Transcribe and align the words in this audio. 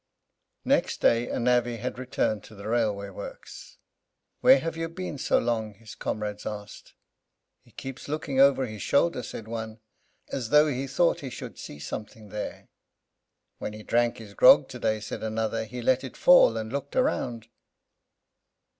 Next 0.65 0.99
day 0.99 1.29
a 1.29 1.39
navvy 1.39 1.77
had 1.77 1.99
returned 1.99 2.43
to 2.45 2.55
the 2.55 2.67
railway 2.67 3.09
works. 3.11 3.77
"Where 4.39 4.57
have 4.57 4.75
you 4.75 4.89
been 4.89 5.19
so 5.19 5.37
long?" 5.37 5.75
his 5.75 5.93
comrades 5.93 6.43
asked. 6.43 6.95
"He 7.61 7.69
keeps 7.69 8.07
looking 8.07 8.39
over 8.39 8.65
his 8.65 8.81
shoulder," 8.81 9.21
said 9.21 9.47
one, 9.47 9.79
"as 10.31 10.49
though 10.49 10.65
he 10.65 10.87
thought 10.87 11.19
he 11.19 11.29
should 11.29 11.59
see 11.59 11.77
something 11.77 12.29
there." 12.29 12.67
"When 13.59 13.73
he 13.73 13.83
drank 13.83 14.17
his 14.17 14.33
grog 14.33 14.67
today," 14.69 15.01
said 15.01 15.21
another, 15.21 15.65
"he 15.65 15.83
let 15.83 16.03
it 16.03 16.17
fall, 16.17 16.57
and 16.57 16.73
looked 16.73 16.95
round." 16.95 17.47